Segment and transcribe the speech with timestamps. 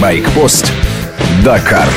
[0.00, 0.72] Байкпост.
[1.44, 1.88] Дакар.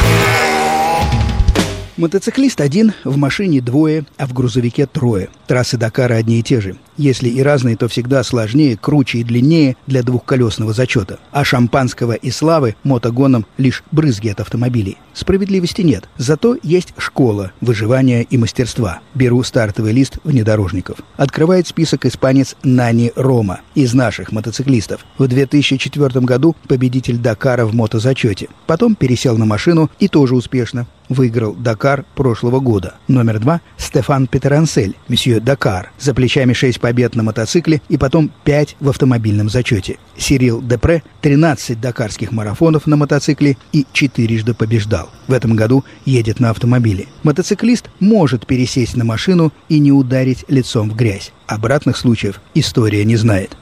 [2.03, 5.29] Мотоциклист один, в машине двое, а в грузовике трое.
[5.47, 6.75] Трассы Дакара одни и те же.
[6.97, 11.19] Если и разные, то всегда сложнее, круче и длиннее для двухколесного зачета.
[11.31, 14.97] А шампанского и славы мотогоном лишь брызги от автомобилей.
[15.13, 16.09] Справедливости нет.
[16.17, 18.99] Зато есть школа выживания и мастерства.
[19.15, 20.97] Беру стартовый лист внедорожников.
[21.15, 25.05] Открывает список испанец Нани Рома из наших мотоциклистов.
[25.17, 28.49] В 2004 году победитель Дакара в мотозачете.
[28.67, 32.95] Потом пересел на машину и тоже успешно выиграл Дакар прошлого года.
[33.07, 35.91] Номер два– Стефан Петерансель, месье Дакар.
[35.99, 39.97] За плечами 6 побед на мотоцикле и потом 5 в автомобильном зачете.
[40.17, 45.09] Сирил Депре 13 дакарских марафонов на мотоцикле и четырежды побеждал.
[45.27, 47.07] В этом году едет на автомобиле.
[47.23, 51.31] Мотоциклист может пересесть на машину и не ударить лицом в грязь.
[51.47, 53.55] Обратных случаев история не знает.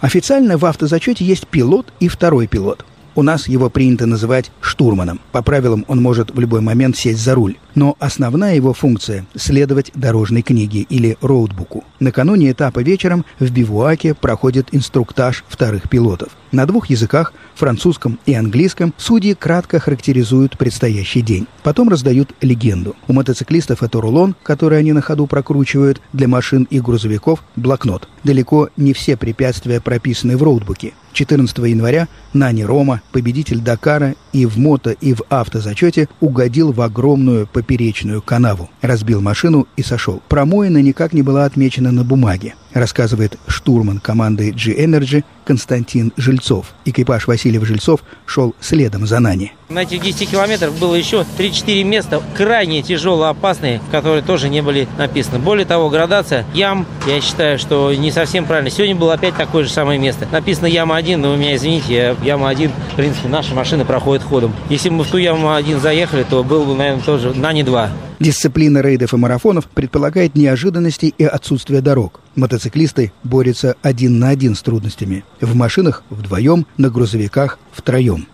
[0.00, 2.84] Официально в автозачете есть пилот и второй пилот.
[3.14, 5.20] У нас его принято называть штурманом.
[5.32, 7.56] По правилам он может в любой момент сесть за руль.
[7.74, 11.84] Но основная его функция– следовать дорожной книге или роутбуку.
[12.00, 16.30] Накануне этапа вечером в бивуаке проходит инструктаж вторых пилотов.
[16.52, 21.46] На двух языках, французском и английском, судьи кратко характеризуют предстоящий день.
[21.62, 22.96] Потом раздают легенду.
[23.06, 28.08] У мотоциклистов это рулон, который они на ходу прокручивают, для машин и грузовиков– блокнот.
[28.24, 30.94] Далеко не все препятствия прописаны в роутбуке.
[31.12, 37.46] 14 января Нани Рома, победитель Дакара и в мото, и в автозачете, угодил в огромную
[37.70, 38.68] поперечную канаву.
[38.82, 40.20] Разбил машину и сошел.
[40.28, 46.66] Промоина никак не была отмечена на бумаге рассказывает штурман команды G-Energy Константин Жильцов.
[46.84, 49.52] Экипаж Васильев Жильцов шел следом за Нани.
[49.68, 54.88] На этих 10 километрах было еще 3-4 места крайне тяжело опасные, которые тоже не были
[54.98, 55.38] написаны.
[55.38, 58.70] Более того, градация ям, я считаю, что не совсем правильно.
[58.70, 60.26] Сегодня было опять такое же самое место.
[60.30, 64.54] Написано яма 1, но вы меня извините, яма 1, в принципе, наши машины проходят ходом.
[64.68, 67.62] Если бы мы в ту яму 1 заехали, то был бы, наверное, тоже на не
[67.62, 67.90] 2.
[68.20, 72.20] Дисциплина рейдов и марафонов предполагает неожиданности и отсутствие дорог.
[72.36, 75.24] Мотоциклисты борются один на один с трудностями.
[75.40, 78.26] В машинах вдвоем, на грузовиках втроем.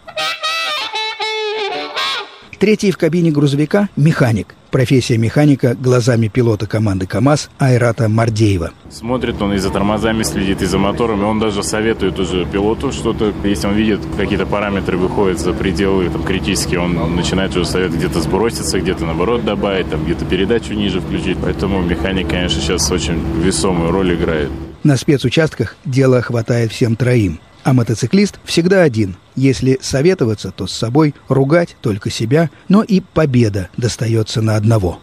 [2.59, 4.55] Третий в кабине грузовика– механик.
[4.71, 8.72] Профессия механика глазами пилота команды КАМАЗ Айрата Мардеева.
[8.91, 11.25] Смотрит он и за тормозами следит, и за моторами.
[11.25, 13.34] Он даже советует уже пилоту что-то.
[13.45, 18.22] Если он видит, какие-то параметры выходят за пределы там, критические, он начинает уже советовать где-то
[18.22, 21.37] сброситься, где-то наоборот добавить, там, где-то передачу ниже включить.
[21.43, 24.50] Поэтому механик, конечно, сейчас очень весомую роль играет.
[24.83, 27.39] На спецучастках дело хватает всем троим.
[27.66, 29.16] А мотоциклист всегда один.
[29.34, 35.00] Если советоваться, то с собой, ругать только себя, но и победа достается на одного.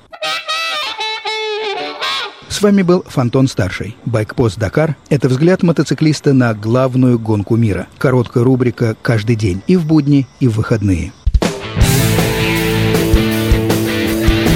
[2.47, 3.97] С вами был Фонтон Старший.
[4.05, 7.87] Байкпост Дакар– это взгляд мотоциклиста на главную гонку мира.
[7.97, 11.11] Короткая рубрика «Каждый день» и в будни, и в выходные.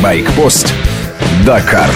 [0.01, 0.73] Байкпост.
[1.45, 1.89] Дакар.